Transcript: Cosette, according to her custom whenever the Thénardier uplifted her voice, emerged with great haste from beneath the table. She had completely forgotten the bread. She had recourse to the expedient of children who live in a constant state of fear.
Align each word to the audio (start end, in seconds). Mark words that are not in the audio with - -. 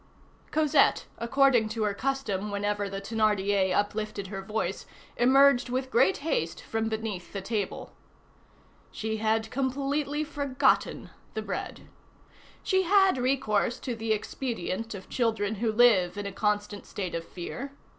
Cosette, 0.49 1.05
according 1.19 1.69
to 1.69 1.83
her 1.83 1.93
custom 1.93 2.49
whenever 2.49 2.89
the 2.89 2.99
Thénardier 3.01 3.71
uplifted 3.75 4.29
her 4.29 4.41
voice, 4.41 4.87
emerged 5.15 5.69
with 5.69 5.91
great 5.91 6.17
haste 6.25 6.59
from 6.59 6.89
beneath 6.89 7.31
the 7.33 7.39
table. 7.39 7.93
She 8.91 9.17
had 9.17 9.51
completely 9.51 10.23
forgotten 10.23 11.11
the 11.35 11.43
bread. 11.43 11.81
She 12.63 12.81
had 12.81 13.19
recourse 13.19 13.79
to 13.81 13.93
the 13.95 14.11
expedient 14.11 14.95
of 14.95 15.07
children 15.07 15.53
who 15.61 15.71
live 15.71 16.17
in 16.17 16.25
a 16.25 16.31
constant 16.31 16.87
state 16.87 17.13
of 17.13 17.23
fear. 17.23 17.71